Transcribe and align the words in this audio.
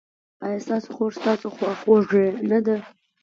ایا 0.45 0.59
ستاسو 0.65 0.89
خور 0.95 1.11
ستاسو 1.19 1.47
خواخوږې 1.55 2.25
نه 2.49 2.59
ده؟ 2.65 2.75